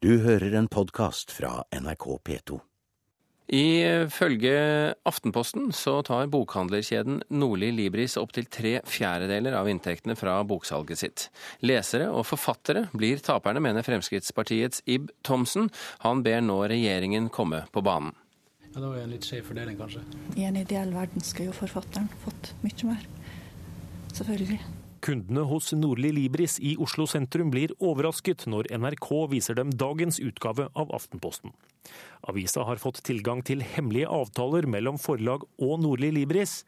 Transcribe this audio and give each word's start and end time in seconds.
Du 0.00 0.14
hører 0.24 0.54
en 0.56 0.64
podkast 0.64 1.28
fra 1.28 1.58
NRK 1.76 2.04
P2. 2.24 2.54
Ifølge 3.52 4.54
Aftenposten 5.04 5.66
så 5.76 5.98
tar 6.08 6.30
bokhandlerkjeden 6.32 7.18
Nordli 7.36 7.68
Libris 7.76 8.16
opptil 8.16 8.48
tre 8.48 8.72
fjerdedeler 8.88 9.58
av 9.58 9.68
inntektene 9.68 10.16
fra 10.16 10.38
boksalget 10.48 11.02
sitt. 11.02 11.26
Lesere 11.60 12.08
og 12.08 12.24
forfattere 12.30 12.86
blir 12.96 13.20
taperne, 13.20 13.60
mener 13.60 13.84
Fremskrittspartiets 13.84 14.80
Ib 14.88 15.12
Thomsen. 15.20 15.68
Han 16.00 16.24
ber 16.24 16.40
nå 16.48 16.62
regjeringen 16.72 17.28
komme 17.28 17.66
på 17.68 17.84
banen. 17.84 18.16
Ja, 18.70 18.80
Det 18.80 18.86
var 18.86 19.04
en 19.04 19.12
litt 19.12 19.28
skjev 19.28 19.52
fordeling, 19.52 19.76
kanskje. 19.76 20.00
I 20.40 20.48
en 20.48 20.56
ideell 20.64 20.96
verden 20.96 21.20
skulle 21.20 21.52
jo 21.52 21.60
forfatteren 21.60 22.08
fått 22.24 22.54
mye 22.64 22.94
mer. 22.94 23.08
Selvfølgelig. 24.16 24.79
Kundene 25.00 25.46
hos 25.48 25.70
Nordli 25.72 26.10
Libris 26.12 26.58
i 26.60 26.74
Oslo 26.84 27.06
sentrum 27.08 27.48
blir 27.52 27.72
overrasket 27.80 28.44
når 28.52 28.66
NRK 28.82 29.06
viser 29.32 29.56
dem 29.56 29.70
dagens 29.72 30.18
utgave 30.20 30.66
av 30.76 30.92
Aftenposten. 30.92 31.54
Avisa 32.28 32.66
har 32.68 32.82
fått 32.82 33.00
tilgang 33.08 33.40
til 33.40 33.64
hemmelige 33.64 34.10
avtaler 34.12 34.68
mellom 34.68 35.00
forlag 35.00 35.46
og 35.56 35.80
Nordli 35.80 36.10
Libris. 36.18 36.60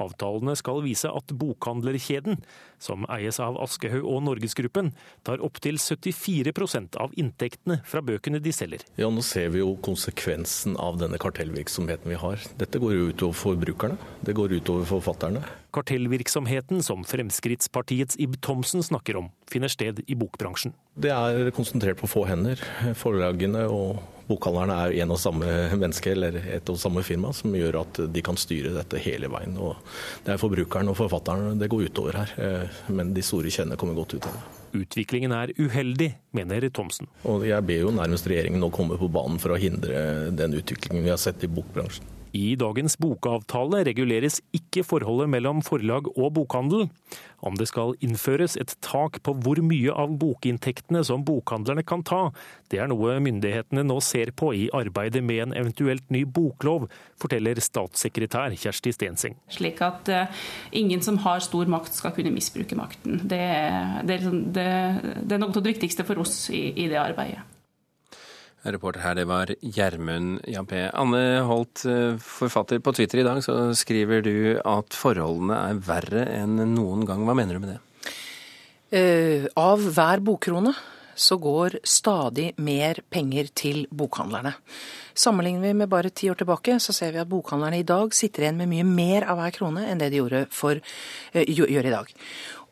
Avtalene 0.00 0.56
skal 0.58 0.82
vise 0.84 1.10
at 1.10 1.34
bokhandlerkjeden, 1.38 2.40
som 2.82 3.06
eies 3.12 3.38
av 3.42 3.58
Aschehoug 3.62 4.06
og 4.10 4.22
Norgesgruppen, 4.26 4.92
tar 5.26 5.42
opptil 5.44 5.78
74% 5.80 6.98
av 7.00 7.14
inntektene 7.18 7.80
fra 7.88 8.02
bøkene 8.04 8.40
de 8.42 8.52
selger. 8.54 8.84
Ja, 9.00 9.10
Nå 9.14 9.22
ser 9.24 9.52
vi 9.54 9.62
jo 9.62 9.74
konsekvensen 9.84 10.78
av 10.80 10.98
denne 11.02 11.20
kartellvirksomheten 11.22 12.10
vi 12.10 12.18
har. 12.20 12.42
Dette 12.60 12.80
går 12.82 12.96
jo 12.96 13.10
utover 13.12 13.38
forbrukerne. 13.38 13.98
Det 14.26 14.34
går 14.36 14.56
utover 14.58 14.88
forfatterne. 14.88 15.44
Kartellvirksomheten 15.74 16.82
som 16.86 17.02
Fremskrittspartiets 17.06 18.18
Ib 18.22 18.36
Thomsen 18.42 18.82
snakker 18.82 19.18
om, 19.18 19.30
finner 19.50 19.72
sted 19.72 20.02
i 20.06 20.18
bokbransjen. 20.18 20.74
Det 20.94 21.10
er 21.14 21.50
konsentrert 21.54 21.98
på 22.02 22.10
få 22.10 22.26
hender. 22.28 22.60
Forlagene 22.98 23.66
og 23.70 24.02
bokhandlerne 24.28 24.76
er 24.86 24.96
en 25.04 25.14
og 25.14 25.20
samme 25.20 25.48
menneske 25.74 26.12
eller 26.14 26.38
et 26.56 26.72
og 26.72 26.80
samme 26.80 27.04
firma, 27.06 27.32
som 27.36 27.54
gjør 27.54 27.80
at 27.82 28.02
de 28.14 28.24
kan 28.24 28.38
styre 28.40 28.74
dette 28.76 29.00
hele 29.04 29.30
veien. 29.32 29.56
Og 29.60 29.76
det 30.24 30.34
er 30.34 30.40
forbrukeren 30.40 30.90
og 30.92 30.98
forfatteren 30.98 31.60
det 31.60 31.70
går 31.72 31.88
utover 31.90 32.20
her, 32.22 32.34
eh, 32.40 32.82
men 32.94 33.14
de 33.16 33.24
store 33.24 33.52
kjennene 33.52 33.80
kommer 33.80 33.98
godt 33.98 34.16
ut 34.16 34.28
av 34.30 34.36
det. 34.38 34.44
Utviklingen 34.74 35.30
er 35.30 35.52
uheldig, 35.54 36.08
mener 36.34 36.66
Thomsen. 36.74 37.06
Og 37.30 37.44
jeg 37.46 37.62
ber 37.66 37.84
jo 37.84 37.92
nærmest 37.94 38.26
regjeringen 38.26 38.62
nå 38.62 38.72
komme 38.74 38.98
på 38.98 39.10
banen 39.12 39.38
for 39.42 39.54
å 39.54 39.60
hindre 39.60 40.32
den 40.34 40.56
utviklingen 40.58 41.04
vi 41.04 41.12
har 41.12 41.20
sett 41.22 41.46
i 41.46 41.50
bokbransjen. 41.50 42.13
I 42.34 42.56
dagens 42.58 42.96
bokavtale 42.98 43.84
reguleres 43.86 44.40
ikke 44.56 44.82
forholdet 44.82 45.30
mellom 45.30 45.60
forlag 45.62 46.08
og 46.16 46.32
bokhandel. 46.34 46.88
Om 47.44 47.54
det 47.60 47.68
skal 47.70 47.94
innføres 48.02 48.56
et 48.58 48.74
tak 48.82 49.20
på 49.22 49.36
hvor 49.44 49.60
mye 49.62 49.94
av 49.94 50.16
bokinntektene 50.18 51.04
som 51.06 51.22
bokhandlerne 51.26 51.84
kan 51.86 52.02
ta, 52.02 52.32
det 52.72 52.80
er 52.82 52.90
noe 52.90 53.20
myndighetene 53.22 53.84
nå 53.86 54.00
ser 54.02 54.34
på 54.34 54.50
i 54.56 54.66
arbeidet 54.74 55.22
med 55.22 55.44
en 55.44 55.56
eventuelt 55.62 56.10
ny 56.10 56.24
boklov, 56.26 56.88
forteller 57.22 57.62
statssekretær 57.62 58.56
Kjersti 58.58 58.96
Stenseng. 58.96 59.38
Slik 59.54 59.84
at 59.86 60.10
uh, 60.10 60.44
ingen 60.74 61.04
som 61.06 61.20
har 61.22 61.44
stor 61.44 61.70
makt 61.70 61.94
skal 61.94 62.16
kunne 62.16 62.34
misbruke 62.34 62.74
makten. 62.78 63.22
Det, 63.22 63.44
det, 64.10 64.22
det, 64.26 64.70
det 65.22 65.36
er 65.36 65.42
noe 65.42 65.54
av 65.54 65.60
det 65.60 65.76
viktigste 65.76 66.08
for 66.08 66.24
oss 66.24 66.48
i, 66.50 66.66
i 66.74 66.90
det 66.90 66.98
arbeidet. 66.98 67.46
Reporter 68.64 69.02
her, 69.04 69.16
det 69.18 69.26
var 69.28 69.50
Gjermund 69.60 70.40
Jampé. 70.48 70.86
Anne 70.96 71.42
Holt, 71.44 71.84
eh, 71.84 72.16
forfatter 72.16 72.80
på 72.80 72.94
Twitter 72.96 73.20
i 73.20 73.26
dag, 73.26 73.42
så 73.44 73.74
skriver 73.76 74.22
du 74.24 74.60
at 74.64 74.96
forholdene 74.96 75.58
er 75.68 75.82
verre 75.84 76.24
enn 76.32 76.56
noen 76.72 77.04
gang. 77.04 77.26
Hva 77.28 77.36
mener 77.36 77.54
du 77.54 77.60
med 77.60 77.74
det? 77.74 77.80
Uh, 78.94 79.46
av 79.58 79.82
hver 79.82 80.22
bokkrone 80.22 80.72
så 81.14 81.36
går 81.38 81.80
stadig 81.84 82.52
mer 82.56 83.00
penger 83.10 83.50
til 83.54 83.86
bokhandlerne. 83.90 84.54
Sammenligner 85.14 85.68
vi 85.68 85.74
med 85.74 85.90
bare 85.90 86.10
ti 86.10 86.30
år 86.30 86.38
tilbake, 86.40 86.78
så 86.80 86.94
ser 86.94 87.12
vi 87.12 87.20
at 87.22 87.30
bokhandlerne 87.30 87.78
i 87.82 87.86
dag 87.86 88.14
sitter 88.14 88.46
igjen 88.46 88.58
med 88.58 88.70
mye 88.70 88.86
mer 88.86 89.26
av 89.28 89.38
hver 89.38 89.54
krone 89.54 89.84
enn 89.90 90.00
det 90.00 90.10
de 90.10 90.22
gjorde 90.22 90.46
for, 90.50 90.80
uh, 91.34 91.42
gjør 91.44 91.84
i 91.84 91.94
dag. 91.94 92.14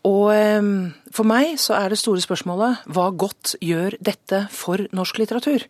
Og 0.03 0.33
ehm, 0.35 0.91
for 1.15 1.29
meg 1.29 1.55
så 1.63 1.77
er 1.77 1.93
det 1.93 1.99
store 2.01 2.23
spørsmålet 2.25 2.89
hva 2.91 3.05
godt 3.15 3.53
gjør 3.63 3.95
dette 4.03 4.41
for 4.51 4.81
norsk 4.97 5.21
litteratur? 5.21 5.63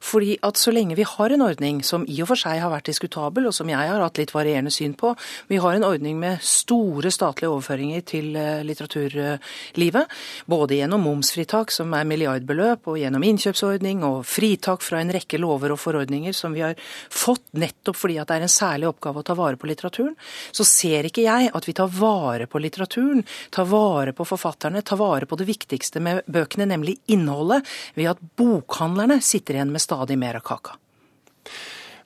Fordi 0.00 0.38
at 0.46 0.56
så 0.56 0.72
lenge 0.72 0.96
vi 0.96 1.04
har 1.04 1.34
en 1.34 1.44
ordning 1.44 1.82
som 1.84 2.06
i 2.08 2.16
og 2.24 2.30
for 2.30 2.40
seg 2.40 2.62
har 2.62 2.72
vært 2.72 2.88
diskutabel, 2.88 3.50
og 3.50 3.52
som 3.56 3.68
jeg 3.68 3.76
har 3.76 4.00
hatt 4.00 4.20
litt 4.20 4.32
varierende 4.32 4.72
syn 4.72 4.94
på, 4.96 5.12
vi 5.52 5.58
har 5.60 5.76
en 5.76 5.84
ordning 5.84 6.16
med 6.20 6.40
store 6.40 7.12
statlige 7.12 7.50
overføringer 7.52 8.06
til 8.08 8.30
eh, 8.40 8.62
litteraturlivet, 8.64 10.16
både 10.48 10.80
gjennom 10.80 11.04
momsfritak 11.04 11.74
som 11.74 11.92
er 11.98 12.08
milliardbeløp, 12.08 12.88
og 12.88 13.00
gjennom 13.02 13.28
innkjøpsordning 13.28 14.00
og 14.08 14.22
fritak 14.24 14.80
fra 14.86 15.02
en 15.02 15.12
rekke 15.12 15.42
lover 15.42 15.74
og 15.76 15.82
forordninger 15.82 16.32
som 16.32 16.56
vi 16.56 16.64
har 16.64 16.78
fått 17.12 17.52
nettopp 17.52 18.00
fordi 18.00 18.16
at 18.22 18.30
det 18.30 18.40
er 18.40 18.48
en 18.48 18.56
særlig 18.56 18.88
oppgave 18.88 19.20
å 19.20 19.28
ta 19.28 19.36
vare 19.36 19.60
på 19.60 19.68
litteraturen, 19.68 20.16
så 20.56 20.64
ser 20.64 21.10
ikke 21.10 21.28
jeg 21.28 21.52
at 21.52 21.68
vi 21.68 21.76
tar 21.76 21.92
vare 21.92 22.48
på 22.48 22.64
litteraturen. 22.64 23.26
tar 23.52 23.66
vare 23.66 23.73
på 24.16 24.26
forfatterne, 24.28 24.82
ta 24.82 24.96
vare 25.00 25.26
på 25.26 25.38
det 25.40 25.48
viktigste 25.48 26.02
med 26.02 26.22
bøkene, 26.26 26.68
nemlig 26.70 26.98
innholdet, 27.06 27.66
ved 27.94 28.14
at 28.14 28.22
bokhandlerne 28.38 29.20
sitter 29.22 29.58
igjen 29.58 29.72
med 29.74 29.82
stadig 29.84 30.18
mer 30.20 30.40
av 30.40 30.46
kaka. 30.46 30.78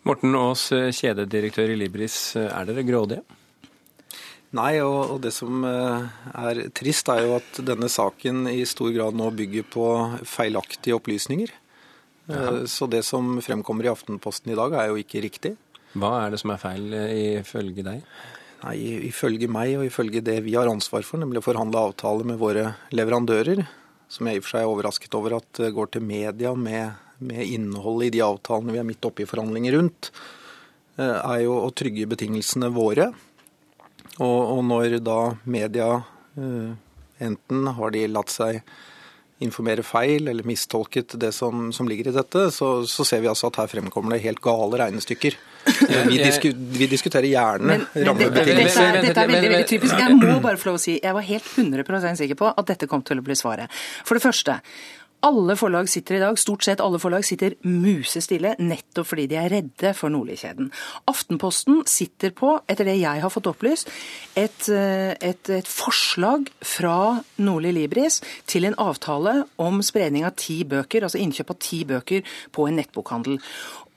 Morten 0.09 0.37
Aas, 0.39 0.69
kjededirektør 0.73 1.75
i 1.75 1.77
Libris, 1.77 2.37
er 2.39 2.69
dere 2.69 2.87
grådige? 2.87 3.25
Nei, 4.57 4.79
og, 4.81 5.19
det 5.21 5.35
som 5.37 5.65
eh, 5.69 6.05
er 6.41 6.63
trist, 6.77 7.11
er 7.13 7.27
jo 7.27 7.35
at 7.37 7.59
denne 7.69 7.91
saken 7.93 8.47
i 8.49 8.63
stor 8.69 8.95
grad 8.95 9.17
nå 9.19 9.29
bygger 9.37 9.67
på 9.69 9.89
feilaktige 10.25 10.97
opplysninger. 10.97 11.53
Ja. 12.31 12.39
Eh, 12.39 12.63
så 12.71 12.89
det 12.89 13.03
som 13.05 13.37
fremkommer 13.45 13.85
i 13.85 13.93
Aftenposten 13.93 14.55
i 14.55 14.57
dag, 14.57 14.73
er 14.73 14.89
jo 14.89 15.03
ikke 15.03 15.21
riktig. 15.27 15.55
Hva 15.99 16.15
er 16.23 16.33
det 16.33 16.41
som 16.41 16.55
er 16.55 16.63
feil 16.63 16.97
eh, 16.97 17.13
ifølge 17.43 17.85
deg? 17.85 18.01
Nei, 18.59 18.79
Ifølge 19.07 19.47
meg 19.51 19.77
og 19.79 19.85
ifølge 19.87 20.23
det 20.25 20.41
vi 20.47 20.57
har 20.59 20.71
ansvar 20.71 21.05
for, 21.07 21.21
nemlig 21.23 21.43
å 21.43 21.47
forhandle 21.47 21.85
avtaler 21.91 22.27
med 22.27 22.41
våre 22.41 22.73
leverandører, 22.91 23.63
som 24.11 24.27
jeg 24.27 24.39
i 24.39 24.41
og 24.41 24.47
for 24.47 24.55
seg 24.55 24.65
er 24.65 24.73
overrasket 24.73 25.15
over 25.15 25.37
at 25.37 25.63
går 25.77 25.93
til 25.95 26.03
media 26.03 26.55
med, 26.59 26.99
med 27.23 27.45
innholdet 27.45 28.09
i 28.09 28.17
de 28.17 28.25
avtalene 28.27 28.75
vi 28.75 28.81
er 28.83 28.89
midt 28.89 29.07
oppe 29.07 29.23
i 29.23 29.29
forhandlinger 29.31 29.77
rundt, 29.79 30.11
eh, 30.99 31.19
er 31.21 31.45
jo 31.45 31.55
å 31.61 31.71
trygge 31.77 32.09
betingelsene 32.11 32.73
våre. 32.75 33.13
Og, 34.19 34.41
og 34.57 34.63
når 34.67 34.99
da 35.07 35.21
media 35.47 35.91
eh, 36.35 36.71
enten 37.23 37.75
har 37.79 37.95
de 37.95 38.07
latt 38.11 38.33
seg 38.33 38.63
informere 39.45 39.85
feil 39.87 40.27
eller 40.31 40.47
mistolket 40.47 41.15
det 41.21 41.31
som, 41.37 41.69
som 41.73 41.89
ligger 41.89 42.11
i 42.11 42.17
dette, 42.17 42.49
så, 42.55 42.83
så, 42.91 43.07
ser 43.07 43.23
vi 43.23 43.31
altså 43.31 43.53
at 43.53 43.61
her 43.63 43.71
fremkommer 43.71 44.17
det 44.17 44.25
helt 44.25 44.43
gale 44.43 44.81
regnestykker. 44.83 45.37
Vi, 46.09 46.19
disku, 46.19 46.53
vi 46.55 46.87
diskuterer 46.91 47.29
gjerne 47.29 47.79
rammebetingelser. 47.95 48.93
Dette, 48.99 49.09
dette, 49.09 49.25
er 49.25 49.33
veldig, 49.33 49.51
veldig 49.53 49.69
typisk. 49.69 49.99
Jeg 50.01 50.17
må 50.17 50.39
bare 50.45 50.61
få 50.61 50.71
lov 50.71 50.79
å 50.79 50.83
si, 50.83 50.97
jeg 51.03 51.17
var 51.17 51.27
helt 51.27 51.51
100% 51.65 52.23
sikker 52.23 52.39
på 52.39 52.53
at 52.53 52.71
dette 52.73 52.89
kom 52.91 53.05
til 53.07 53.21
å 53.21 53.27
bli 53.27 53.37
svaret. 53.39 53.81
For 54.09 54.19
det 54.19 54.25
første, 54.25 54.59
alle 55.27 55.57
forlag 55.59 55.89
sitter 55.91 56.19
i 56.19 56.21
dag, 56.23 56.39
stort 56.39 56.63
sett 56.67 56.83
alle 56.83 57.01
forlag 57.03 57.25
sitter 57.27 57.57
musestille, 57.67 58.55
nettopp 58.63 59.09
fordi 59.11 59.27
de 59.31 59.39
er 59.41 59.51
redde 59.51 59.93
for 59.99 60.13
Nordli-kjeden. 60.15 60.71
Aftenposten 61.11 61.81
sitter 61.91 62.31
på, 62.37 62.55
etter 62.71 62.87
det 62.87 62.99
jeg 63.01 63.23
har 63.25 63.33
fått 63.33 63.49
opplyst, 63.51 63.91
et, 64.39 64.69
eh, 64.71 65.17
et, 65.19 65.51
et 65.51 65.69
forslag 65.69 66.47
fra 66.63 67.19
Nordli 67.43 67.73
Libris 67.75 68.21
til 68.47 68.69
en 68.69 68.79
avtale 68.79 69.43
om 69.59 69.83
spredning 69.83 70.27
av 70.29 70.37
ti 70.39 70.61
bøker, 70.69 71.03
altså 71.03 71.21
innkjøp 71.23 71.51
av 71.55 71.59
ti 71.63 71.83
bøker 71.89 72.39
på 72.55 72.69
en 72.69 72.79
nettbokhandel. 72.79 73.41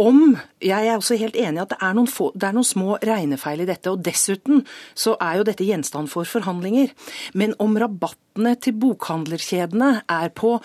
Om, 0.01 0.38
Jeg 0.61 0.88
er 0.88 0.97
også 0.97 1.17
helt 1.17 1.35
enig 1.35 1.59
i 1.59 1.61
at 1.61 1.73
det 1.73 1.77
er, 1.81 1.97
få, 2.09 2.31
det 2.33 2.47
er 2.47 2.55
noen 2.55 2.65
små 2.65 2.97
regnefeil 3.01 3.61
i 3.61 3.67
dette. 3.69 3.91
og 3.91 4.01
Dessuten 4.01 4.63
så 4.97 5.15
er 5.21 5.38
jo 5.38 5.45
dette 5.45 5.65
gjenstand 5.65 6.09
for 6.09 6.25
forhandlinger. 6.25 6.89
Men 7.33 7.53
om 7.59 7.77
rabattene 7.77 8.55
til 8.61 8.77
bokhandlerkjedene 8.81 9.91
er 10.09 10.33
på 10.33 10.59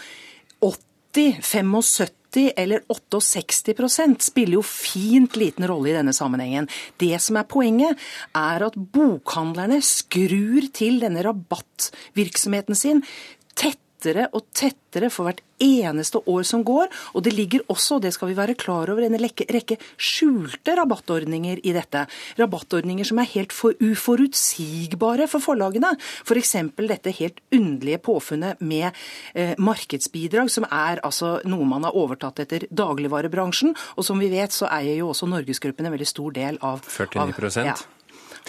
80, 0.65 1.41
75 1.43 2.51
eller 2.57 2.83
68% 2.93 4.27
spiller 4.27 4.59
jo 4.59 4.65
fint 4.67 5.39
liten 5.41 5.67
rolle 5.69 5.91
i 5.91 5.97
denne 5.97 6.13
sammenhengen. 6.17 6.69
Det 7.01 7.17
som 7.23 7.39
er 7.41 7.49
poenget, 7.49 7.97
er 8.37 8.67
at 8.67 8.77
bokhandlerne 8.77 9.81
skrur 9.85 10.69
til 10.77 11.01
denne 11.05 11.25
rabattvirksomheten 11.25 12.79
sin 12.79 13.03
tett 13.57 13.81
tettere 13.97 14.29
og 14.37 14.47
tettere 14.55 15.11
for 15.11 15.27
hvert 15.27 15.43
eneste 15.63 16.21
år 16.29 16.45
som 16.45 16.63
går. 16.65 16.89
Og 17.15 17.25
det 17.25 17.33
ligger 17.35 17.65
også, 17.69 17.99
det 18.01 18.13
skal 18.15 18.29
vi 18.29 18.37
være 18.37 18.55
klar 18.55 18.91
over, 18.91 19.03
en 19.03 19.17
rekke 19.17 19.79
skjulte 19.97 20.77
rabattordninger 20.77 21.61
i 21.65 21.73
dette. 21.73 22.07
Rabattordninger 22.39 23.05
som 23.05 23.19
er 23.19 23.31
helt 23.33 23.53
for 23.53 23.77
uforutsigbare 23.81 25.29
for 25.29 25.41
forlagene. 25.41 25.95
F.eks. 26.25 26.55
For 26.77 26.87
dette 26.87 27.15
helt 27.19 27.41
underlige 27.53 27.99
påfunnet 28.05 28.61
med 28.61 28.91
eh, 29.35 29.55
markedsbidrag, 29.59 30.51
som 30.53 30.67
er 30.71 31.01
altså 31.07 31.41
noe 31.49 31.67
man 31.69 31.87
har 31.87 31.97
overtatt 31.97 32.45
etter 32.45 32.67
dagligvarebransjen. 32.71 33.75
Og 33.97 34.07
som 34.07 34.21
vi 34.21 34.31
vet, 34.33 34.53
så 34.53 34.69
eier 34.71 35.01
jo 35.01 35.13
også 35.13 35.29
Norgesgruppen 35.31 35.89
en 35.89 35.95
veldig 35.97 36.09
stor 36.09 36.35
del 36.37 36.61
av 36.65 36.85
49 36.85 37.23
av, 37.23 37.65
ja, 37.65 37.77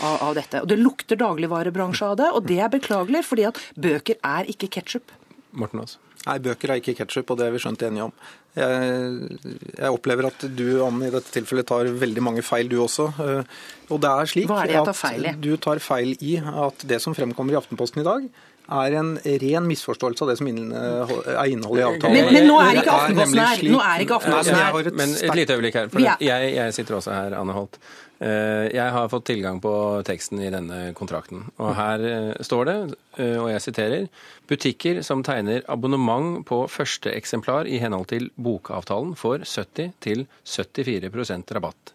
av, 0.01 0.17
av 0.29 0.35
dette. 0.37 0.61
Og 0.61 0.67
Det 0.69 0.79
lukter 0.79 1.19
dagligvarebransje 1.19 2.11
av 2.11 2.19
det, 2.19 2.31
og 2.33 2.45
det 2.49 2.59
er 2.61 2.73
beklagelig, 2.73 3.23
fordi 3.27 3.47
at 3.49 3.61
bøker 3.79 4.19
er 4.25 4.51
ikke 4.51 4.69
ketsjup. 4.77 5.15
Morten 5.59 5.83
Aas? 5.83 5.97
Nei, 6.27 6.37
bøker 6.43 6.73
er 6.73 6.81
ikke 6.81 6.95
ketsjup, 6.97 7.29
og 7.31 7.39
det 7.39 7.47
er 7.47 7.53
vi 7.55 7.61
skjønt 7.63 7.83
enige 7.87 8.07
om. 8.09 8.13
Jeg, 8.57 9.37
jeg, 9.77 9.91
opplever 9.93 10.27
at 10.27 10.43
du, 10.57 10.65
Anne, 10.83 11.07
i 11.07 11.13
dette 11.13 11.31
tilfellet 11.31 11.67
tar 11.69 11.87
veldig 12.01 12.23
mange 12.25 12.43
feil, 12.43 12.67
du 12.71 12.79
også. 12.83 13.07
Eh, 13.23 13.55
og 13.93 14.01
det 14.03 14.11
er 14.11 14.31
slik 14.31 14.49
Hva 14.49 14.63
er 14.63 14.71
det 14.71 14.77
jeg 14.79 14.89
tar 14.89 14.97
feil 14.97 15.23
i? 15.23 15.31
at 15.31 15.41
du 15.45 15.51
tar 15.61 15.83
feil 15.83 16.15
i 16.25 16.35
at 16.41 16.87
det 16.89 16.99
som 17.03 17.15
fremkommer 17.15 17.55
i 17.55 17.59
Aftenposten 17.61 18.03
i 18.03 18.07
dag, 18.07 18.27
er 18.67 18.97
en 18.99 19.13
ren 19.43 19.69
misforståelse 19.69 20.25
av 20.25 20.31
det 20.31 20.37
som 20.39 20.49
er 20.49 21.51
innholdet 21.51 21.83
i 21.83 21.85
avtalen. 21.87 22.17
Men, 22.17 22.33
men 22.35 22.49
nå 22.49 22.57
er 22.63 22.81
ikke 22.81 22.97
Aftenposten 22.97 23.43
her. 23.43 23.63
Nå 23.71 23.83
er 23.83 24.03
ikke 24.03 24.17
Aftenposten 24.19 24.59
her. 24.59 24.91
Men 24.97 25.15
et 25.15 25.39
lite 25.41 25.55
øyeblikk 25.55 25.79
her. 25.79 25.93
For 25.93 26.03
jeg, 26.03 26.51
jeg 26.57 26.75
sitter 26.75 26.99
også 26.99 27.15
her, 27.15 27.37
Anne 27.39 27.55
Holt. 27.55 27.79
Eh, 28.19 28.65
jeg 28.73 28.93
har 28.93 29.09
fått 29.13 29.27
tilgang 29.29 29.59
på 29.61 29.71
teksten 30.07 30.41
i 30.41 30.49
denne 30.53 30.91
kontrakten. 30.97 31.43
Og 31.61 31.75
her 31.77 32.05
eh, 32.07 32.31
står 32.45 32.69
det, 32.69 32.77
eh, 33.21 33.35
og 33.37 33.51
jeg 33.51 33.63
siterer, 33.67 34.07
butikker 34.49 35.03
som 35.05 35.21
tegner 35.25 35.61
abonnement 35.69 36.41
på 36.47 36.63
første 36.71 37.13
eksemplar 37.13 37.69
i 37.69 37.77
henhold 37.83 38.09
til 38.09 38.31
bokavtalen 38.33 39.13
får 39.19 39.45
70 39.45 39.93
til 40.01 40.25
74% 40.49 41.53
rabatt. 41.59 41.93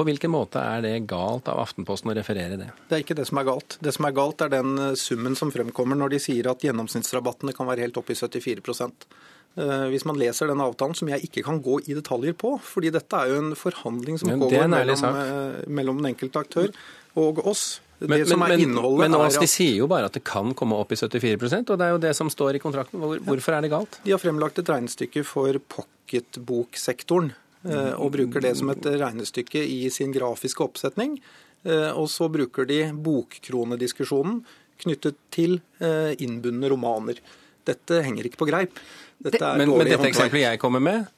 På 0.00 0.06
hvilken 0.08 0.32
måte 0.32 0.60
er 0.64 0.80
det 0.80 0.94
galt 1.10 1.50
av 1.52 1.58
Aftenposten 1.60 2.08
å 2.08 2.14
referere 2.16 2.56
det? 2.56 2.70
Det 2.88 2.96
er 2.96 3.02
ikke 3.02 3.18
det 3.18 3.26
som 3.28 3.36
er 3.36 3.44
galt. 3.50 3.74
Det 3.84 3.92
som 3.92 4.06
er 4.08 4.14
galt, 4.16 4.40
er 4.40 4.52
den 4.54 4.70
eh, 4.80 4.94
summen 4.96 5.34
som 5.36 5.50
fremkommer 5.52 5.98
når 6.00 6.14
de 6.14 6.20
sier 6.24 6.46
at 6.48 6.64
gjennomsnittsrabattene 6.64 7.52
kan 7.52 7.68
være 7.68 7.84
helt 7.84 8.00
opp 8.00 8.08
i 8.08 8.16
74 8.16 8.64
eh, 8.80 9.84
hvis 9.92 10.06
man 10.08 10.16
leser 10.16 10.48
den 10.48 10.62
avtalen, 10.64 10.96
som 10.96 11.10
jeg 11.12 11.28
ikke 11.28 11.44
kan 11.44 11.60
gå 11.60 11.82
i 11.84 11.98
detaljer 11.98 12.32
på, 12.32 12.54
fordi 12.64 12.94
dette 12.96 13.20
er 13.20 13.28
jo 13.28 13.42
en 13.42 13.52
forhandling 13.60 14.16
som 14.22 14.32
pågår 14.40 14.72
mellom, 14.72 15.04
eh, 15.10 15.60
mellom 15.68 16.00
den 16.00 16.14
enkelte 16.14 16.46
aktør 16.46 16.72
og 17.20 17.44
oss. 17.44 17.66
Men, 18.00 18.24
men, 18.24 18.40
men, 18.72 18.80
men 19.02 19.18
at... 19.20 19.36
de 19.36 19.50
sier 19.52 19.76
jo 19.82 19.90
bare 19.90 20.08
at 20.08 20.16
det 20.16 20.24
kan 20.24 20.54
komme 20.56 20.80
opp 20.80 20.96
i 20.96 20.96
74% 20.96 21.74
og 21.74 21.76
det 21.76 21.84
er 21.84 21.92
jo 21.92 22.00
det 22.00 22.14
som 22.16 22.32
står 22.32 22.56
i 22.56 22.64
kontrakten. 22.64 23.04
Hvor, 23.04 23.20
hvorfor 23.28 23.58
er 23.58 23.68
det 23.68 23.74
galt? 23.74 24.00
De 24.06 24.16
har 24.16 24.22
fremlagt 24.22 24.64
et 24.64 24.72
regnestykke 24.72 25.28
for 25.28 25.60
pocketboksektoren. 25.76 27.34
Eh, 27.68 27.92
og 28.00 28.14
bruker 28.14 28.40
det 28.40 28.54
som 28.56 28.72
et 28.72 28.86
regnestykke 28.86 29.60
i 29.60 29.84
sin 29.92 30.14
grafiske 30.14 30.64
oppsetning. 30.64 31.18
Eh, 31.66 31.90
og 31.92 32.08
så 32.08 32.30
bruker 32.32 32.68
de 32.68 32.82
bokkronediskusjonen 32.96 34.40
knyttet 34.80 35.18
til 35.34 35.58
eh, 35.84 36.16
innbundne 36.24 36.72
romaner. 36.72 37.20
Dette 37.68 38.00
henger 38.06 38.30
ikke 38.30 38.40
på 38.40 38.48
greip. 38.48 38.80
Dette 39.20 39.54
men, 39.60 39.68
men 39.76 39.88
dette 39.90 40.08
eksempelet 40.08 40.46
jeg 40.46 40.62
kommer 40.62 40.80
med, 40.80 41.08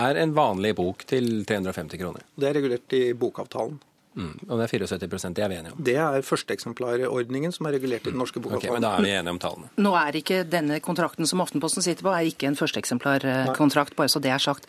er 0.00 0.16
en 0.22 0.32
vanlig 0.32 0.72
bok 0.78 1.04
til 1.04 1.42
350 1.44 2.00
kroner. 2.00 2.24
Det 2.32 2.48
er 2.48 2.56
regulert 2.56 2.96
i 2.96 3.10
bokavtalen. 3.12 3.76
Mm, 4.12 4.32
og 4.44 4.58
det 4.60 4.64
er 4.66 4.72
74 4.74 5.22
det 5.32 5.40
er 5.40 5.48
vi 5.48 5.56
enige 5.56 5.72
om? 5.72 5.84
Det 5.88 5.94
er 5.96 6.24
førsteeksemplarordningen 6.26 7.52
som 7.54 7.68
er 7.68 7.76
regulert 7.78 8.04
i 8.04 8.10
den 8.10 8.20
norske 8.20 8.42
bokavtalen. 8.44 8.68
Okay, 8.68 8.74
men 8.76 8.84
da 8.84 8.90
er 8.96 9.04
vi 9.06 9.12
enige 9.16 9.32
om 9.32 9.40
tallene. 9.40 9.70
Nå 9.80 9.92
er 9.96 10.18
ikke 10.20 10.42
denne 10.48 10.80
kontrakten 10.84 11.28
som 11.28 11.40
Aftenposten 11.44 11.84
sitter 11.84 12.04
på, 12.04 12.12
er 12.12 12.28
ikke 12.28 12.50
en 12.50 12.58
førsteeksemplarkontrakt, 12.58 13.96
bare 13.96 14.12
så 14.12 14.20
det 14.20 14.34
er 14.34 14.42
sagt. 14.42 14.68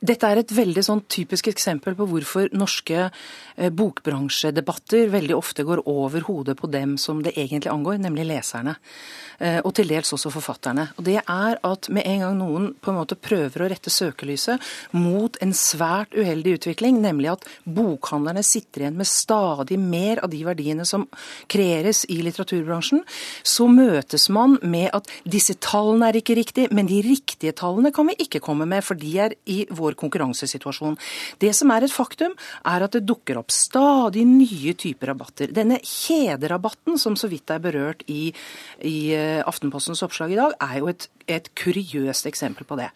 Dette 0.00 0.28
er 0.32 0.40
et 0.40 0.52
veldig 0.56 0.82
sånn 0.84 1.02
typisk 1.12 1.50
eksempel 1.50 1.92
på 1.96 2.06
hvorfor 2.08 2.48
norske 2.56 3.02
eh, 3.04 3.68
bokbransjedebatter 3.68 5.10
veldig 5.12 5.34
ofte 5.36 5.64
går 5.68 5.82
over 5.92 6.24
hodet 6.24 6.54
på 6.56 6.70
dem 6.72 6.94
som 6.96 7.20
det 7.20 7.34
egentlig 7.36 7.68
angår, 7.68 7.98
nemlig 8.00 8.24
leserne. 8.30 8.78
Eh, 9.40 9.58
og 9.60 9.74
til 9.76 9.90
dels 9.92 10.08
også 10.16 10.32
forfatterne. 10.32 10.86
Og 10.96 11.04
det 11.04 11.18
er 11.20 11.60
at 11.68 11.88
med 11.92 12.08
en 12.08 12.24
gang 12.24 12.38
noen 12.38 12.70
på 12.80 12.92
en 12.92 12.98
måte 13.02 13.18
prøver 13.20 13.64
å 13.64 13.68
rette 13.68 13.92
søkelyset 13.92 14.64
mot 14.96 15.36
en 15.44 15.52
svært 15.56 16.16
uheldig 16.16 16.56
utvikling, 16.56 17.02
nemlig 17.04 17.34
at 17.34 17.44
bokhandlerne 17.68 18.44
sitter 18.44 18.86
igjen 18.86 18.96
med 18.96 19.08
stadig 19.08 19.76
mer 19.80 20.24
av 20.24 20.32
de 20.32 20.40
verdiene 20.48 20.88
som 20.88 21.04
kreeres 21.52 22.06
i 22.08 22.22
litteraturbransjen, 22.24 23.04
så 23.44 23.68
møtes 23.68 24.30
man 24.32 24.56
med 24.64 24.88
at 24.96 25.12
disse 25.28 25.58
tallene 25.60 26.08
er 26.08 26.20
ikke 26.22 26.40
riktige, 26.40 26.72
men 26.72 26.88
de 26.88 27.02
riktige 27.04 27.52
tallene 27.56 27.92
kan 27.92 28.08
vi 28.08 28.16
ikke 28.24 28.40
komme 28.44 28.68
med, 28.68 28.84
for 28.86 28.96
de 28.96 29.12
er 29.28 29.36
i 29.44 29.62
vår 29.68 29.89
konkurransesituasjon. 29.98 30.98
Det 31.40 31.52
som 31.56 31.70
er 31.74 31.86
et 31.86 31.94
faktum, 31.94 32.34
er 32.66 32.86
at 32.86 32.96
det 32.96 33.06
dukker 33.08 33.40
opp 33.40 33.54
stadig 33.54 34.26
nye 34.28 34.74
typer 34.78 35.12
rabatter. 35.12 35.54
Denne 35.54 35.80
kjederabatten, 35.84 36.98
som 37.00 37.16
så 37.18 37.30
vidt 37.30 37.50
er 37.50 37.62
berørt 37.62 38.04
i, 38.10 38.30
i 38.86 38.98
Eh, 39.20 39.48
Aftenpostens 39.48 40.02
oppslag 40.02 40.32
i 40.32 40.38
dag, 40.38 40.54
er 40.60 40.78
jo 40.80 40.88
et, 40.90 41.06
et 41.30 41.48
kuriøst 41.58 42.28
eksempel 42.30 42.66
på 42.68 42.78
det. 42.80 42.88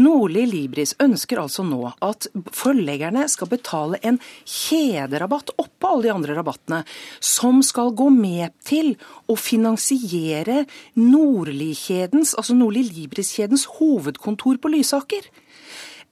Nordli 0.00 0.44
Libris 0.48 0.94
ønsker 1.02 1.42
altså 1.42 1.64
nå 1.66 1.92
at 2.04 2.28
forleggerne 2.56 3.26
skal 3.30 3.50
betale 3.50 4.00
en 4.06 4.20
kjederabatt 4.44 5.54
oppå 5.60 5.92
alle 5.92 6.08
de 6.08 6.14
andre 6.14 6.36
rabattene, 6.38 6.82
som 7.20 7.62
skal 7.66 7.94
gå 7.96 8.08
med 8.14 8.54
til 8.66 8.94
å 9.30 9.36
finansiere 9.38 10.64
Nordli-kjedens, 10.98 12.36
altså 12.38 12.56
Nordli 12.58 12.86
Libris-kjedens 12.88 13.66
hovedkontor 13.78 14.60
på 14.62 14.74
Lysaker. 14.76 15.30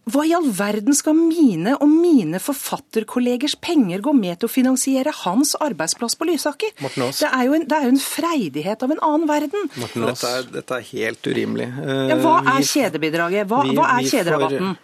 Hva 0.08 0.25
i 0.25 0.32
all 0.37 0.49
verden 0.56 0.96
skal 0.96 1.16
mine 1.19 1.75
og 1.76 1.88
mine 1.90 2.40
forfatterkollegers 2.40 3.58
penger 3.60 4.02
gå 4.05 4.14
med 4.16 4.40
til 4.40 4.49
å 4.49 4.52
finansiere 4.52 5.12
hans 5.25 5.55
arbeidsplass 5.60 6.16
på 6.19 6.28
Lysaker? 6.31 6.72
Det 6.78 7.28
er, 7.28 7.44
en, 7.44 7.66
det 7.69 7.76
er, 7.76 7.87
jo 7.88 7.94
en, 7.94 8.02
freidighet 8.02 8.84
av 8.84 8.94
en 8.94 9.02
annen 9.05 9.28
verden. 9.28 9.70
Dette 9.76 10.32
er, 10.32 10.50
dette 10.55 10.81
er, 10.81 10.90
helt 10.94 11.28
urimelig. 11.28 11.70
Ja, 12.08 12.20
hva 12.22 12.38
er 12.55 12.64
kjedebidraget? 12.64 13.49
Hva, 13.50 13.64
vi, 13.66 13.76
hva 13.76 13.88
er 13.99 14.08
kjederabatten? 14.08 14.76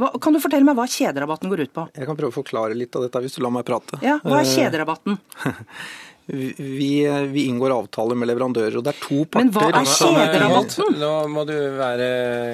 Hva, 0.00 0.14
kan 0.22 0.32
du 0.32 0.40
fortelle 0.40 0.64
meg 0.64 0.78
hva 0.78 0.86
kjederabatten 0.88 1.50
går 1.52 1.66
ut 1.66 1.72
på? 1.76 1.82
Jeg 1.98 2.08
kan 2.08 2.16
prøve 2.16 2.32
å 2.32 2.38
forklare 2.40 2.76
litt 2.78 2.96
av 2.96 3.04
dette 3.04 3.20
hvis 3.20 3.36
du 3.36 3.42
lar 3.44 3.52
meg 3.52 3.66
prate. 3.68 4.00
Ja, 4.04 4.16
Hva 4.24 4.38
er 4.40 4.46
eh, 4.46 4.54
kjederabatten? 4.54 5.18
vi, 6.30 6.92
vi, 7.32 7.44
inngår 7.50 7.74
avtaler 7.74 8.18
med 8.18 8.30
leverandører, 8.30 8.78
og 8.78 8.86
det 8.86 8.94
er 8.94 9.02
to 9.02 9.24
parter. 9.26 9.48
Men 9.48 9.52
hva 9.56 9.66
er 9.70 9.90
kjederabatten? 9.90 10.96
Nå 11.00 11.12
må 11.32 11.44
du 11.48 11.56
være 11.80 12.08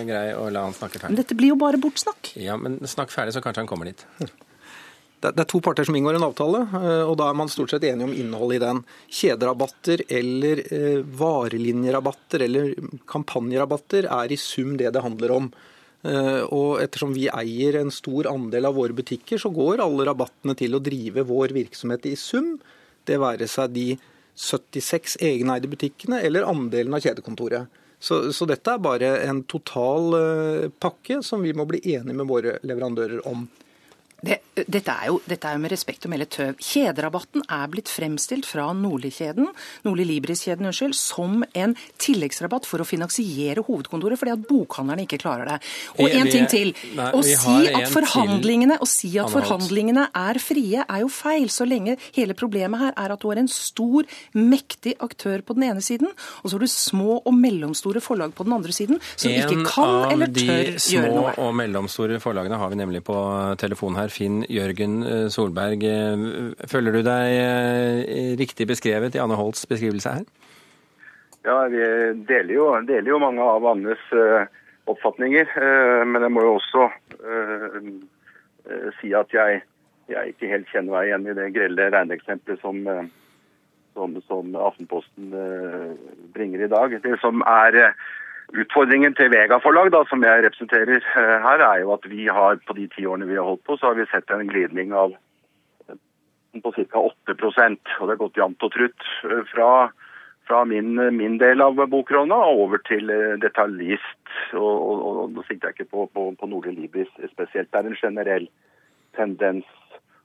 grei 0.09 0.27
og 0.39 0.51
la 0.55 0.65
han 0.67 0.77
snakke 0.77 1.01
ferdig. 1.01 1.13
Men 1.13 1.21
dette 1.21 1.37
blir 1.39 1.53
jo 1.53 1.61
bare 1.61 1.81
bortsnakk. 1.83 2.33
Ja, 2.41 2.59
men 2.61 2.81
snakk 2.89 3.15
ferdig, 3.15 3.37
så 3.37 3.45
kanskje 3.45 3.65
han 3.65 3.71
kommer 3.71 3.91
dit. 3.91 4.07
Det 5.27 5.33
er 5.33 5.49
to 5.49 5.59
parter 5.65 5.87
som 5.87 5.97
inngår 5.97 6.19
en 6.19 6.27
avtale, 6.29 6.61
eh, 6.77 7.03
og 7.09 7.17
da 7.19 7.31
er 7.31 7.39
man 7.39 7.49
stort 7.51 7.73
sett 7.73 7.87
enige 7.89 8.07
om 8.07 8.13
innholdet 8.15 8.59
i 8.59 8.63
den. 8.63 8.83
Kjederabatter 9.19 10.03
eller 10.13 10.61
eh, 10.67 11.01
varelinjerabatter 11.19 12.45
eller 12.47 12.75
kampanjerabatter 13.11 14.11
er 14.13 14.35
i 14.35 14.39
sum 14.39 14.77
det 14.79 14.93
det 14.95 15.03
handler 15.03 15.35
om. 15.39 15.49
Eh, 16.07 16.43
og 16.53 16.83
ettersom 16.85 17.17
vi 17.17 17.27
eier 17.33 17.81
en 17.81 17.91
stor 17.95 18.29
andel 18.31 18.69
av 18.69 18.77
våre 18.77 18.95
butikker, 18.97 19.41
så 19.41 19.51
går 19.51 19.83
alle 19.83 20.07
rabattene 20.07 20.55
til 20.59 20.77
å 20.77 20.83
drive 20.85 21.25
vår 21.27 21.57
virksomhet 21.57 22.07
i 22.13 22.15
sum. 22.21 22.55
Det 23.07 23.19
være 23.23 23.49
seg 23.51 23.75
de 23.75 23.89
76 24.37 25.17
egeneide 25.25 25.71
butikkene 25.73 26.21
eller 26.27 26.49
andelen 26.49 26.97
av 26.97 27.05
kjedekontoret. 27.05 27.71
Så, 27.99 28.33
så, 28.37 28.45
dette 28.45 28.75
er 28.75 28.83
bare 28.83 29.13
en 29.25 29.41
total 29.49 30.11
uh, 30.13 30.67
pakke 30.83 31.23
som 31.25 31.41
vi 31.41 31.55
må 31.57 31.65
bli 31.69 31.81
enige 31.95 32.17
med 32.19 32.29
våre 32.29 32.59
leverandører 32.67 33.25
om. 33.29 33.47
Det, 34.25 34.39
dette, 34.57 34.89
er 34.89 35.11
jo, 35.11 35.19
dette, 35.29 35.45
er 35.45 35.59
jo, 35.59 35.61
med 35.61 35.73
respekt 35.75 36.07
å 36.07 36.11
melde 36.11 36.25
tøv. 36.33 36.57
Kjederabatten 36.65 37.43
er 37.53 37.67
blitt 37.69 37.91
fremstilt 37.93 38.47
fra 38.49 38.71
Nordli-kjeden, 38.73 39.51
Nordli 39.85 40.07
Libris-kjeden, 40.09 40.65
unnskyld, 40.71 40.97
som 40.97 41.43
en 41.53 41.75
tilleggsrabatt 42.01 42.65
for 42.65 42.81
å 42.81 42.87
finansiere 42.89 43.61
hovedkontoret, 43.67 44.17
fordi 44.17 44.33
at 44.33 44.47
bokhandlerne 44.49 45.05
ikke 45.05 45.21
klarer 45.21 45.51
det. 45.51 45.59
Og 46.01 46.09
en 46.09 46.31
ting 46.33 46.49
til. 46.49 46.73
Nei, 46.97 47.11
å 47.13 47.21
si 47.27 47.69
at 47.69 47.93
forhandlingene, 47.93 48.79
å 48.81 48.89
si 48.89 49.13
at 49.21 49.29
forhandlingene 49.35 50.07
er 50.17 50.41
frie, 50.41 50.87
er 50.87 51.05
jo 51.05 51.13
feil. 51.13 51.51
Så 51.53 51.69
lenge 51.69 51.99
hele 52.17 52.37
problemet 52.39 52.87
her 52.87 52.97
er 52.97 53.13
at 53.13 53.21
du 53.21 53.29
har 53.29 53.43
en 53.43 53.53
stor, 53.53 54.09
mektig 54.33 54.97
aktør 55.05 55.45
på 55.45 55.59
den 55.59 55.69
ene 55.69 55.85
siden, 55.85 56.09
og 56.41 56.49
så 56.49 56.57
har 56.57 56.65
du 56.65 56.73
små 56.73 57.21
og 57.21 57.37
mellomstore 57.37 58.01
forlag 58.01 58.33
på 58.37 58.49
den 58.49 58.57
andre 58.57 58.73
siden, 58.73 59.03
som 59.13 59.29
en 59.29 59.45
ikke 59.45 59.69
kan 59.69 60.17
eller 60.17 60.33
tør 60.33 60.73
gjøre 60.81 61.13
noe. 61.13 61.29
En 61.29 61.37
av 61.37 61.37
de 61.37 61.37
små 61.37 61.47
og 61.51 61.55
mellomstore 61.61 62.21
forlagene 62.25 62.65
har 62.65 62.73
vi 62.73 62.81
nemlig 62.81 63.05
på 63.05 63.21
telefon 63.61 64.01
her 64.01 64.06
her, 64.07 64.13
Finn 64.15 64.43
Jørgen 64.49 65.03
eh, 65.03 65.27
Solberg. 65.33 65.83
Eh, 65.85 66.67
føler 66.71 66.95
du 66.95 67.03
deg 67.07 67.35
eh, 67.35 68.35
riktig 68.39 68.69
beskrevet 68.71 69.17
i 69.17 69.23
Anne 69.23 69.39
Holts 69.39 69.67
beskrivelse 69.67 70.19
her? 70.19 70.27
Ja, 71.47 71.67
vi 71.71 71.83
deler 72.27 72.55
jo, 72.55 72.71
deler 72.87 73.13
jo 73.13 73.23
mange 73.23 73.43
av 73.43 73.67
Annes 73.71 74.03
oppfatninger. 74.87 75.53
Men 76.11 76.25
jeg 76.27 76.33
må 76.35 76.43
jo 76.43 76.57
også 76.57 76.89
si 78.99 79.13
at 79.15 79.31
jeg, 79.31 79.61
jeg 80.11 80.33
ikke 80.33 80.51
helt 80.51 80.73
kjenner 80.73 80.97
meg 80.97 81.07
igjen 81.07 81.29
i 81.31 81.37
det 81.39 81.47
grelle 81.55 81.87
regneeksempelet 81.95 82.65
som, 82.65 82.83
som, 83.95 84.19
som, 84.27 84.59
Aftenposten 84.59 85.31
bringer 86.35 86.67
i 86.67 86.71
dag. 86.75 86.99
Det 87.05 87.15
som 87.23 87.47
er 87.47 87.95
Utfordringen 88.55 89.15
til 89.19 89.33
Vega-forlag, 89.33 89.91
som 90.07 90.23
jeg 90.23 90.45
representerer 90.45 91.01
eh, 91.03 91.37
her, 91.43 91.63
er 91.67 91.81
jo 91.83 91.93
at 91.97 92.05
vi 92.07 92.29
har 92.31 92.61
på 92.67 92.77
de 92.79 92.87
ti 92.93 93.07
årene 93.07 93.27
vi 93.27 93.39
har 93.39 93.47
holdt 93.47 93.65
på, 93.67 93.77
så 93.77 93.91
har 93.91 93.97
vi 93.99 94.07
sett 94.11 94.31
en 94.31 94.47
glidning 94.47 94.95
av 94.95 95.17
eh, 95.89 95.99
på 96.63 96.73
ca. 96.77 97.03
8% 97.03 97.97
og 97.99 98.07
Det 98.07 98.13
har 98.15 98.21
gått 98.21 98.39
jevnt 98.39 98.63
og 98.63 98.73
trutt 98.77 99.09
eh, 99.27 99.43
fra, 99.51 99.71
fra 100.47 100.63
min, 100.65 100.95
min, 101.19 101.41
del 101.43 101.65
av 101.65 101.83
bokrona 101.91 102.39
over 102.53 102.79
til 102.87 103.11
detaljist. 103.43 104.15
Og, 104.55 105.27
Nå 105.35 105.43
sikter 105.49 105.73
jeg 105.73 105.81
ikke 105.81 105.91
på, 105.97 106.07
på, 106.15 106.29
på 106.39 106.51
Nordli 106.53 106.77
Libris 106.77 107.11
spesielt. 107.33 107.73
Det 107.73 107.83
er 107.83 107.91
en 107.91 107.99
generell 107.99 108.47
tendens. 109.19 109.67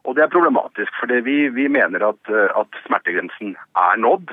Og 0.06 0.14
det 0.18 0.24
er 0.24 0.34
problematisk, 0.34 0.94
for 1.00 1.10
vi, 1.26 1.50
vi 1.54 1.68
mener 1.70 2.06
at, 2.06 2.30
at 2.58 2.82
smertegrensen 2.86 3.58
er 3.78 4.00
nådd. 4.02 4.30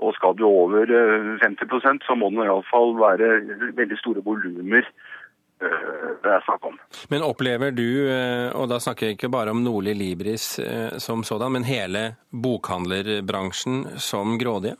Og 0.00 0.14
skal 0.16 0.36
du 0.38 0.46
over 0.48 0.88
eh, 0.88 1.32
50% 1.44 2.06
så 2.06 2.18
må 2.18 2.32
det 2.34 2.48
iallfall 2.48 2.96
være 2.98 3.32
veldig 3.78 3.98
store 4.00 4.24
volumer 4.24 4.84
eh, 4.84 6.10
det 6.24 6.34
er 6.34 6.46
snakk 6.46 6.70
om. 6.72 6.78
Men 7.12 7.26
opplever 7.26 7.74
du, 7.76 7.88
eh, 8.08 8.48
og 8.56 8.70
da 8.72 8.80
snakker 8.80 9.10
jeg 9.10 9.18
ikke 9.18 9.32
bare 9.32 9.52
om 9.54 9.62
Nordli 9.64 9.94
Libris 9.96 10.54
eh, 10.64 10.96
som 10.98 11.24
sådan, 11.26 11.52
men 11.56 11.68
hele 11.68 12.14
bokhandlerbransjen 12.32 14.00
som 14.00 14.38
grådige? 14.40 14.78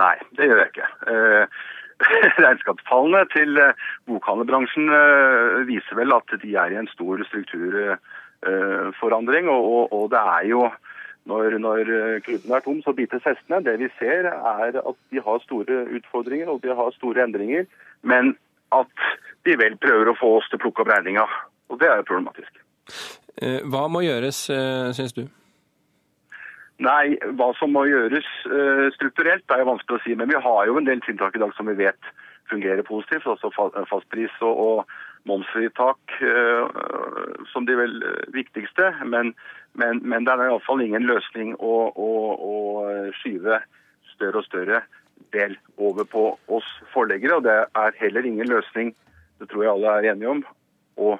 Nei, 0.00 0.14
det 0.38 0.46
gjør 0.48 0.60
jeg 0.62 0.70
ikke. 0.72 0.88
Eh, 1.12 1.44
Regnskapstallene 2.44 3.22
til 3.34 3.50
eh, 3.60 3.76
bokhandlerbransjen 4.08 4.86
eh, 4.88 5.66
viser 5.68 5.94
vel 5.98 6.10
at 6.16 6.28
de 6.42 6.50
er 6.56 6.68
i 6.72 6.80
en 6.80 6.92
stor 6.92 7.16
strukturforandring. 7.28 9.44
Og 9.52 10.04
det 10.12 10.22
er 10.22 10.42
jo 10.48 10.60
når, 11.30 11.58
når 11.62 11.90
klubben 12.26 12.52
er 12.56 12.64
tom, 12.64 12.80
så 12.82 12.92
bites 12.96 13.22
hestene. 13.26 13.60
Det 13.64 13.76
vi 13.78 13.88
ser 13.98 14.26
er 14.32 14.78
at 14.80 14.96
de 15.12 15.20
har 15.22 15.42
store 15.44 15.84
utfordringer 15.98 16.48
og 16.50 16.62
de 16.64 16.74
har 16.74 16.90
store 16.96 17.22
endringer. 17.24 17.68
Men 18.02 18.34
at 18.74 18.88
de 19.46 19.54
vel 19.60 19.76
prøver 19.78 20.10
å 20.10 20.16
få 20.18 20.36
oss 20.38 20.48
til 20.50 20.58
å 20.58 20.62
plukke 20.64 20.82
opp 20.82 20.90
regninga. 20.94 21.26
Og 21.70 21.78
det 21.80 21.88
er 21.90 22.00
jo 22.00 22.08
problematisk. 22.10 22.58
Eh, 23.42 23.60
Hva 23.70 23.86
må 23.88 24.02
gjøres, 24.04 24.42
eh, 24.50 24.90
syns 24.96 25.14
du? 25.16 25.24
Nei, 26.82 27.14
hva 27.38 27.52
som 27.58 27.70
må 27.70 27.84
gjøres 27.86 28.26
eh, 28.48 28.88
strukturelt 28.96 29.44
er 29.54 29.62
jo 29.62 29.68
vanskelig 29.70 30.00
å 30.00 30.02
si. 30.02 30.14
Men 30.18 30.28
vi 30.32 30.40
har 30.42 30.66
jo 30.66 30.78
en 30.80 30.88
del 30.88 31.00
tiltak 31.04 31.36
i 31.38 31.42
dag 31.42 31.52
som 31.54 31.68
vi 31.70 31.76
vet 31.78 32.10
fungerer 32.50 32.82
positivt. 32.82 33.26
Altså 33.30 33.52
fa- 33.54 33.84
fastpris 33.90 34.34
og, 34.42 34.58
og 34.58 34.96
momsfritak 35.28 36.16
eh, 36.20 36.80
som 37.52 37.66
de 37.66 37.76
vel 37.78 38.02
eh, 38.02 38.24
viktigste. 38.34 38.92
Men, 39.04 39.34
men, 39.78 40.02
men 40.02 40.26
det 40.26 40.34
er 40.34 40.48
iallfall 40.48 40.82
ingen 40.84 41.06
løsning 41.08 41.54
å, 41.58 41.76
å, 41.94 42.10
å 42.34 42.56
skyve 43.20 43.62
større 44.14 44.42
og 44.42 44.48
større 44.48 44.82
del 45.32 45.56
over 45.78 46.08
på 46.08 46.26
oss 46.52 46.68
forleggere. 46.94 47.38
Og 47.38 47.46
det 47.46 47.58
er 47.84 47.98
heller 48.02 48.28
ingen 48.28 48.50
løsning, 48.50 48.94
det 49.40 49.50
tror 49.50 49.66
jeg 49.66 49.74
alle 49.74 49.96
er 49.98 50.12
enige 50.12 50.36
om, 50.36 50.44
og 51.00 51.18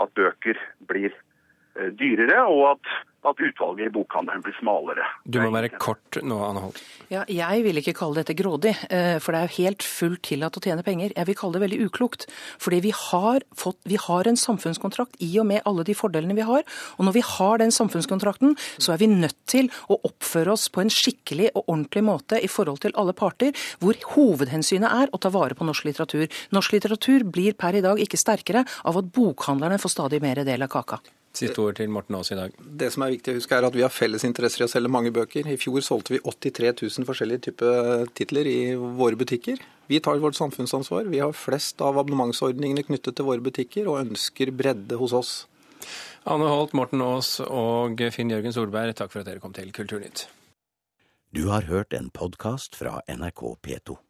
at 0.00 0.12
bøker 0.16 0.60
blir 0.88 1.10
eh, 1.10 1.31
dyrere, 1.74 2.42
og 2.50 2.74
at, 2.74 2.90
at 3.28 3.40
utvalget 3.40 3.88
i 3.88 3.92
bokhandelen 3.94 4.42
blir 4.44 4.54
smalere. 4.58 5.06
Du 5.24 5.38
må 5.40 5.50
være 5.54 5.70
kort 5.80 6.18
nå, 6.20 6.36
Anne 6.44 6.64
Holt. 6.64 6.80
Ja, 7.12 7.22
jeg 7.30 7.62
vil 7.66 7.80
ikke 7.80 7.94
kalle 7.96 8.20
dette 8.20 8.36
grådig, 8.36 8.74
eh, 8.92 9.16
for 9.22 9.32
det 9.32 9.40
er 9.40 9.48
jo 9.48 9.62
helt 9.62 9.86
fullt 9.86 10.22
tillatt 10.28 10.58
å 10.58 10.62
tjene 10.64 10.84
penger. 10.86 11.14
Jeg 11.16 11.28
vil 11.28 11.38
kalle 11.38 11.56
det 11.56 11.62
veldig 11.64 11.86
uklokt. 11.86 12.26
Fordi 12.62 12.80
vi 12.84 12.92
har, 12.96 13.46
fått, 13.56 13.78
vi 13.88 14.00
har 14.00 14.28
en 14.28 14.38
samfunnskontrakt 14.40 15.16
i 15.24 15.30
og 15.40 15.48
med 15.52 15.62
alle 15.68 15.86
de 15.88 15.96
fordelene 15.96 16.36
vi 16.38 16.46
har. 16.48 16.66
Og 16.98 17.08
når 17.08 17.16
vi 17.16 17.24
har 17.30 17.62
den 17.62 17.74
samfunnskontrakten, 17.74 18.56
så 18.76 18.94
er 18.94 19.02
vi 19.02 19.10
nødt 19.12 19.38
til 19.50 19.70
å 19.88 20.00
oppføre 20.08 20.56
oss 20.56 20.68
på 20.72 20.84
en 20.84 20.92
skikkelig 20.92 21.52
og 21.54 21.64
ordentlig 21.66 22.04
måte 22.08 22.42
i 22.42 22.50
forhold 22.50 22.82
til 22.84 22.96
alle 22.98 23.16
parter, 23.16 23.56
hvor 23.80 23.96
hovedhensynet 24.16 24.90
er 24.90 25.12
å 25.12 25.22
ta 25.22 25.32
vare 25.32 25.56
på 25.56 25.68
norsk 25.68 25.88
litteratur. 25.88 26.28
Norsk 26.52 26.76
litteratur 26.76 27.24
blir 27.28 27.56
per 27.58 27.78
i 27.78 27.84
dag 27.84 28.00
ikke 28.02 28.20
sterkere 28.20 28.66
av 28.88 28.98
at 28.98 29.10
bokhandlerne 29.14 29.80
får 29.80 29.96
stadig 29.96 30.22
mer 30.24 30.42
del 30.44 30.64
av 30.64 30.72
kaka. 30.72 31.02
Siste 31.32 31.62
ord 31.64 31.78
til 31.78 31.88
Morten 31.88 32.16
Aas 32.18 32.28
i 32.34 32.36
dag. 32.36 32.52
Det 32.60 32.90
som 32.92 33.06
er 33.06 33.14
viktig 33.14 33.32
å 33.32 33.38
huske 33.38 33.56
er 33.56 33.64
at 33.64 33.76
Vi 33.76 33.84
har 33.84 33.92
felles 33.92 34.24
interesser 34.28 34.62
i 34.62 34.66
å 34.66 34.70
selge 34.70 34.90
mange 34.92 35.12
bøker. 35.14 35.48
I 35.48 35.56
fjor 35.56 35.80
solgte 35.80 36.12
vi 36.12 36.20
83 36.20 36.74
000 36.82 37.08
forskjellige 37.08 37.46
typer 37.48 38.04
titler 38.18 38.50
i 38.50 38.58
våre 38.76 39.16
butikker. 39.16 39.62
Vi 39.88 40.00
tar 40.04 40.20
vårt 40.20 40.36
samfunnsansvar. 40.36 41.08
Vi 41.08 41.22
har 41.24 41.32
flest 41.32 41.80
av 41.80 41.96
abonnementsordningene 42.02 42.84
knyttet 42.84 43.16
til 43.16 43.28
våre 43.28 43.44
butikker, 43.44 43.88
og 43.88 44.02
ønsker 44.04 44.52
bredde 44.52 45.00
hos 45.00 45.16
oss. 45.16 45.32
Anne 46.28 46.52
Holt, 46.52 46.76
Morten 46.76 47.00
Aas 47.02 47.38
og 47.48 48.04
Finn 48.14 48.30
Jørgen 48.30 48.54
Solberg, 48.54 48.94
takk 48.94 49.10
for 49.10 49.24
at 49.24 49.32
dere 49.32 49.42
kom 49.42 49.56
til 49.56 49.72
Kulturnytt. 49.74 50.28
Du 51.32 51.46
har 51.48 51.64
hørt 51.64 51.96
en 51.96 52.12
podkast 52.12 52.76
fra 52.76 53.00
NRK 53.08 53.46
P2. 53.64 54.02